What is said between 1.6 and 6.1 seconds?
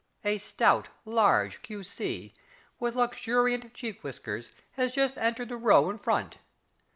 Q.C., with luxuriant cheek whiskers has just entered the row in